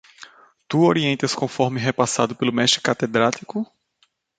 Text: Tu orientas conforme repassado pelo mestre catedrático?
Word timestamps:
Tu 0.67 0.79
orientas 0.83 1.35
conforme 1.35 1.77
repassado 1.79 2.35
pelo 2.35 2.51
mestre 2.51 2.81
catedrático? 2.81 3.71